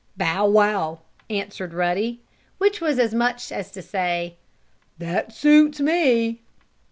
"Bow 0.17 0.47
wow!" 0.47 1.01
answered 1.29 1.75
Ruddy, 1.75 2.21
which 2.57 2.81
was 2.81 2.97
as 2.97 3.13
much 3.13 3.51
as 3.51 3.69
to 3.69 3.83
say: 3.83 4.37
"That 4.97 5.31
suits 5.31 5.79
me!" 5.79 6.41